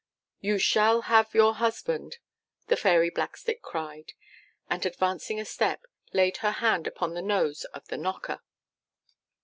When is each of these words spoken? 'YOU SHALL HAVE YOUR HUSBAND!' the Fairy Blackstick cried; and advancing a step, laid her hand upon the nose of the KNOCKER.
'YOU 0.39 0.57
SHALL 0.57 1.01
HAVE 1.01 1.35
YOUR 1.35 1.53
HUSBAND!' 1.53 2.17
the 2.69 2.75
Fairy 2.75 3.11
Blackstick 3.11 3.61
cried; 3.61 4.13
and 4.67 4.83
advancing 4.83 5.39
a 5.39 5.45
step, 5.45 5.85
laid 6.11 6.37
her 6.37 6.53
hand 6.53 6.87
upon 6.87 7.13
the 7.13 7.21
nose 7.21 7.65
of 7.65 7.85
the 7.89 7.97
KNOCKER. 7.97 8.41